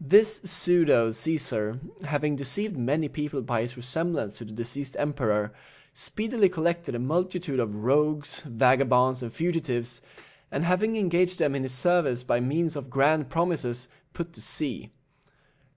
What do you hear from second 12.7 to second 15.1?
of grand promises, put to sea.